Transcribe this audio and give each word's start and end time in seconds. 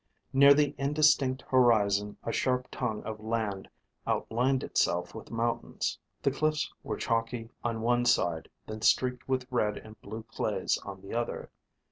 Near 0.33 0.55
the 0.55 0.73
indistinct 0.79 1.43
horizon, 1.49 2.17
a 2.23 2.31
sharp 2.31 2.69
tongue 2.71 3.03
of 3.03 3.19
land 3.19 3.69
outlined 4.07 4.63
itself 4.63 5.13
with 5.13 5.29
mountains. 5.29 5.99
The 6.23 6.31
cliffs 6.31 6.73
were 6.81 6.97
chalky 6.97 7.51
on 7.63 7.81
one 7.81 8.05
side, 8.05 8.49
then 8.65 8.81
streaked 8.81 9.29
with 9.29 9.45
red 9.51 9.77
and 9.77 10.01
blue 10.01 10.23
clays 10.23 10.79
on 10.79 11.01
the 11.03 11.13
other. 11.13 11.51